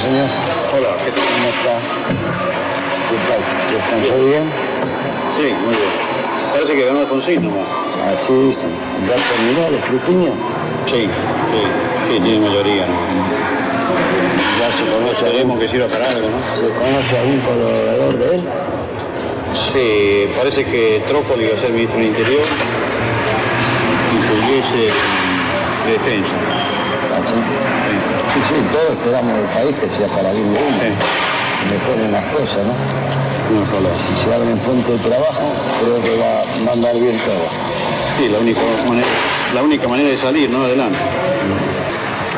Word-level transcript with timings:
señor. 0.00 0.28
Hola, 0.72 0.96
¿qué 1.04 1.10
tal? 1.12 1.24
¿Cómo 1.28 1.48
está? 1.52 1.74
¿Qué 3.10 3.18
tal? 3.28 3.40
¿Descansó 3.70 4.16
bien? 4.24 4.44
Sí, 5.36 5.46
muy 5.64 5.74
bien. 5.76 5.92
Parece 6.52 6.72
que 6.74 6.86
ganó 6.86 7.00
Alfonsín 7.00 7.42
nomás. 7.44 7.66
Así 8.08 8.32
dicen. 8.32 8.70
¿Ya 9.06 9.14
terminó 9.28 9.66
el 9.68 9.74
escrutinio? 9.74 10.32
Sí, 10.86 11.04
sí, 11.04 11.62
sí, 12.08 12.20
tiene 12.20 12.40
mayoría. 12.40 12.86
¿no? 12.86 12.92
Ya 14.58 14.72
se 14.72 14.84
conoce, 14.90 15.26
Esperemos 15.26 15.60
que 15.60 15.68
sirva 15.68 15.86
para 15.88 16.08
algo, 16.08 16.28
¿no? 16.28 16.38
¿se 16.38 16.74
conoce 16.74 17.18
algún 17.18 17.40
colaborador 17.40 18.18
de 18.18 18.34
él? 18.36 18.42
Sí, 19.72 20.30
parece 20.36 20.64
que 20.64 21.02
Trócoli 21.08 21.46
va 21.46 21.56
a 21.56 21.60
ser 21.60 21.70
ministro 21.70 21.98
del 21.98 22.08
Interior 22.08 22.42
y 24.12 24.16
Pugliese 24.16 24.92
de 25.86 25.92
Defensa. 25.92 26.60
Así. 27.20 27.34
Sí, 27.34 28.40
sí, 28.48 28.60
todos 28.72 28.90
esperamos 28.96 29.32
del 29.36 29.46
país 29.46 29.76
que 29.78 29.88
sea 29.96 30.06
para 30.08 30.30
bien 30.32 30.52
de 30.54 30.58
uno. 30.60 30.78
Sí. 30.80 30.90
Mejoren 31.70 32.12
las 32.12 32.24
cosas, 32.34 32.62
¿no? 32.64 32.74
Ojalá. 33.60 33.90
Si 33.94 34.24
se 34.24 34.34
abren 34.34 34.56
fuente 34.58 34.92
de 34.92 34.98
trabajo, 34.98 35.42
creo 35.82 36.02
que 36.02 36.16
va, 36.22 36.32
va 36.66 36.70
a 36.70 36.74
andar 36.74 36.94
bien 36.94 37.16
todo. 37.18 37.44
Sí, 38.16 38.28
la 38.28 38.38
única 38.38 38.60
manera, 38.88 39.06
la 39.54 39.62
única 39.62 39.88
manera 39.88 40.08
de 40.10 40.18
salir, 40.18 40.48
¿no? 40.50 40.64
Adelante. 40.64 40.98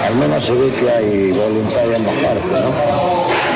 Al 0.06 0.14
menos 0.16 0.44
se 0.44 0.52
ve 0.52 0.70
que 0.70 0.90
hay 0.90 1.32
voluntad 1.32 1.82
de 1.86 1.96
ambas 1.96 2.14
partes, 2.14 2.50
¿no? 2.52 2.72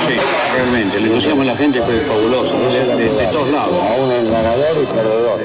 Sí, 0.07 0.15
realmente. 0.55 0.97
El 0.99 1.07
entusiasmo 1.07 1.41
de 1.41 1.47
la 1.49 1.57
gente 1.57 1.83
fue 1.83 1.95
fabuloso, 2.01 2.53
¿no? 2.57 2.69
de, 2.73 2.97
de- 3.05 3.13
de 3.13 3.27
todos 3.33 3.49
lados. 3.51 3.75
Aún 3.91 4.13
en 4.13 4.31
ganador 4.31 4.77
y 4.83 4.87
perdedor. 4.87 5.41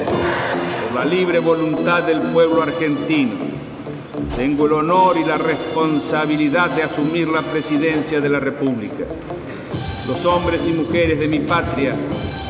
por 0.92 0.98
la 1.00 1.04
libre 1.04 1.38
voluntad 1.40 2.02
del 2.04 2.20
pueblo 2.20 2.62
argentino. 2.62 3.51
Tengo 4.36 4.64
el 4.66 4.72
honor 4.72 5.16
y 5.18 5.24
la 5.24 5.36
responsabilidad 5.36 6.70
de 6.70 6.82
asumir 6.82 7.28
la 7.28 7.42
presidencia 7.42 8.18
de 8.20 8.28
la 8.30 8.40
República. 8.40 9.04
Los 10.08 10.24
hombres 10.24 10.62
y 10.66 10.72
mujeres 10.72 11.20
de 11.20 11.28
mi 11.28 11.40
patria 11.40 11.94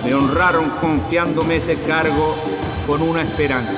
me 0.05 0.15
honraron 0.15 0.71
confiándome 0.81 1.57
ese 1.57 1.77
cargo 1.83 2.37
con 2.87 3.03
una 3.03 3.23
esperanza, 3.23 3.73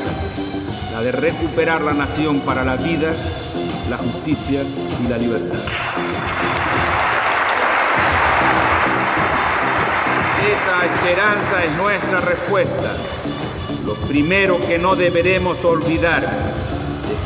la 0.93 1.03
de 1.03 1.13
recuperar 1.13 1.81
la 1.81 1.95
nación 1.95 2.41
para 2.41 2.63
la 2.63 2.77
vida, 2.77 3.15
la 3.89 3.97
justicia 3.97 4.63
y 5.03 5.09
la 5.09 5.17
libertad. 5.17 5.59
Esa 10.45 10.85
esperanza 10.85 11.65
es 11.65 11.77
nuestra 11.79 12.21
respuesta. 12.21 12.93
Lo 13.87 13.95
primero 13.95 14.59
que 14.67 14.79
no 14.79 14.95
deberemos 14.95 15.65
olvidar 15.65 16.31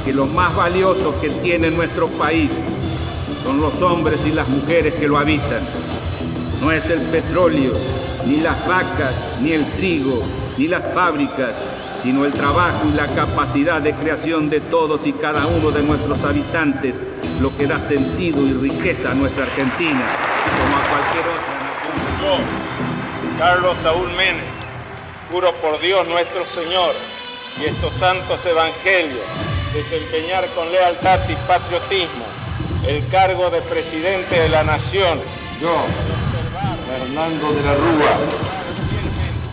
que 0.05 0.13
lo 0.13 0.27
más 0.27 0.55
valioso 0.55 1.15
que 1.21 1.31
tiene 1.31 1.71
nuestro 1.71 2.09
país 2.09 2.51
son 3.45 3.61
los 3.61 3.81
hombres 3.81 4.21
y 4.27 4.33
las 4.33 4.49
mujeres 4.49 4.95
que 4.95 5.09
lo 5.09 5.19
habitan. 5.19 5.61
No 6.61 6.73
es 6.73 6.89
el 6.91 7.01
petróleo, 7.03 7.73
ni 8.27 8.41
las 8.41 8.67
vacas, 8.67 9.39
ni 9.41 9.53
el 9.53 9.65
trigo, 9.73 10.23
ni 10.57 10.69
las 10.69 10.93
fábricas, 10.93 11.53
sino 12.03 12.25
el 12.25 12.33
trabajo 12.33 12.87
y 12.93 12.97
la 12.97 13.07
capacidad 13.07 13.81
de 13.81 13.93
creación 13.95 14.51
de 14.51 14.61
todos 14.61 15.01
y 15.05 15.13
cada 15.13 15.47
uno 15.47 15.71
de 15.71 15.83
nuestros 15.83 16.23
habitantes 16.25 16.95
lo 17.41 17.57
que 17.57 17.67
da 17.67 17.79
sentido 17.79 18.41
y 18.41 18.53
riqueza 18.53 19.13
a 19.13 19.15
nuestra 19.15 19.45
Argentina, 19.45 20.17
como 20.59 20.77
a 20.77 20.83
cualquier 20.89 21.25
otra 21.29 21.55
nación. 22.19 22.41
Yo, 22.41 23.39
Carlos 23.39 23.79
Saúl 23.83 24.09
Menem, 24.17 24.45
juro 25.31 25.53
por 25.55 25.81
Dios 25.81 26.07
nuestro 26.09 26.45
Señor 26.45 26.95
y 27.61 27.65
estos 27.67 27.93
santos 27.95 28.45
evangelios 28.47 29.48
desempeñar 29.73 30.47
con 30.55 30.71
lealtad 30.71 31.19
y 31.29 31.35
patriotismo 31.47 32.25
el 32.87 33.07
cargo 33.09 33.51
de 33.51 33.61
presidente 33.63 34.41
de 34.41 34.49
la 34.49 34.65
nación. 34.65 35.21
Yo, 35.61 35.75
Fernando 36.89 37.53
de 37.53 37.63
la 37.63 37.75
Rúa, 37.75 38.15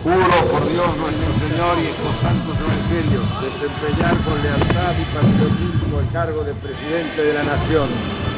juro 0.04 0.52
por 0.52 0.72
Dios 0.72 0.98
nuestro 0.98 1.48
Señor 1.48 1.78
y 1.82 1.88
estos 1.88 2.16
santos 2.22 2.56
evangelios 2.60 3.26
desempeñar 3.42 4.16
con 4.24 4.42
lealtad 4.42 4.94
y 5.00 5.06
patriotismo 5.16 6.00
el 6.00 6.12
cargo 6.12 6.44
de 6.44 6.54
presidente 6.54 7.24
de 7.24 7.34
la 7.34 7.44
nación. 7.44 7.88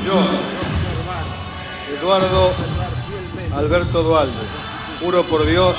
Yo, 0.06 0.26
Eduardo 2.00 2.52
Alberto 3.56 4.04
Dualde, 4.04 4.34
juro 5.02 5.24
por 5.24 5.46
Dios, 5.46 5.76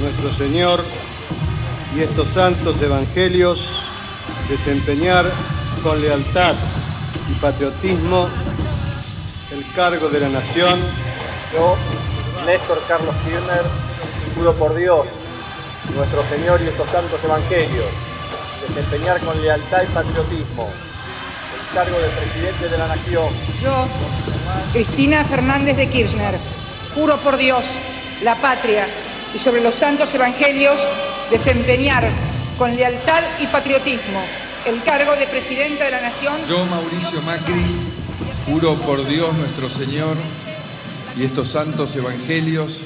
nuestro 0.00 0.30
Señor, 0.32 0.84
y 1.96 2.00
estos 2.00 2.26
santos 2.34 2.80
evangelios, 2.82 3.83
desempeñar 4.48 5.24
con 5.82 6.00
lealtad 6.00 6.54
y 7.30 7.34
patriotismo 7.34 8.28
el 9.52 9.64
cargo 9.74 10.08
de 10.08 10.20
la 10.20 10.28
nación. 10.28 10.78
Yo, 11.52 11.76
Néstor 12.44 12.82
Carlos 12.88 13.14
Kirchner, 13.24 13.62
juro 14.34 14.52
por 14.54 14.74
Dios, 14.74 15.06
nuestro 15.94 16.22
Señor 16.24 16.60
y 16.62 16.68
estos 16.68 16.88
santos 16.90 17.22
evangelios, 17.24 17.86
desempeñar 18.68 19.20
con 19.20 19.40
lealtad 19.40 19.82
y 19.82 19.94
patriotismo 19.94 20.68
el 20.68 21.74
cargo 21.74 21.98
de 21.98 22.08
presidente 22.08 22.68
de 22.68 22.78
la 22.78 22.88
nación. 22.88 23.28
Yo, 23.62 23.86
Cristina 24.72 25.24
Fernández 25.24 25.76
de 25.76 25.88
Kirchner, 25.88 26.34
juro 26.94 27.16
por 27.18 27.36
Dios, 27.36 27.64
la 28.22 28.34
patria 28.36 28.86
y 29.34 29.38
sobre 29.38 29.60
los 29.60 29.74
santos 29.74 30.14
evangelios 30.14 30.78
desempeñar 31.30 32.08
con 32.58 32.74
lealtad 32.74 33.22
y 33.40 33.46
patriotismo 33.46 34.22
el 34.66 34.82
cargo 34.82 35.14
de 35.16 35.26
presidenta 35.26 35.84
de 35.84 35.90
la 35.90 36.00
nación. 36.00 36.34
Yo, 36.48 36.64
Mauricio 36.66 37.20
Macri, 37.22 37.64
juro 38.46 38.74
por 38.74 39.06
Dios 39.06 39.32
nuestro 39.34 39.68
Señor 39.68 40.16
y 41.16 41.24
estos 41.24 41.48
santos 41.48 41.94
evangelios, 41.96 42.82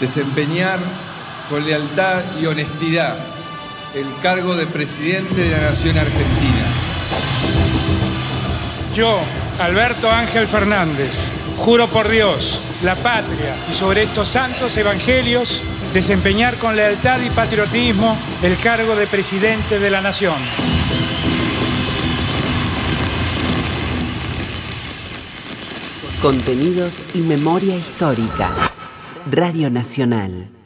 desempeñar 0.00 0.78
con 1.48 1.66
lealtad 1.66 2.22
y 2.40 2.46
honestidad 2.46 3.16
el 3.94 4.06
cargo 4.22 4.54
de 4.54 4.66
presidente 4.66 5.42
de 5.42 5.50
la 5.50 5.70
Nación 5.70 5.98
Argentina. 5.98 6.64
Yo, 8.94 9.18
Alberto 9.58 10.10
Ángel 10.10 10.46
Fernández, 10.46 11.26
juro 11.58 11.88
por 11.88 12.08
Dios, 12.08 12.60
la 12.84 12.94
patria 12.94 13.54
y 13.70 13.74
sobre 13.74 14.04
estos 14.04 14.28
santos 14.28 14.76
evangelios 14.76 15.60
desempeñar 15.92 16.56
con 16.56 16.76
lealtad 16.76 17.20
y 17.20 17.30
patriotismo 17.30 18.16
el 18.42 18.56
cargo 18.58 18.94
de 18.96 19.06
presidente 19.06 19.78
de 19.78 19.90
la 19.90 20.00
nación. 20.00 20.36
Contenidos 26.22 27.00
y 27.14 27.18
memoria 27.18 27.76
histórica. 27.76 28.50
Radio 29.30 29.70
Nacional. 29.70 30.59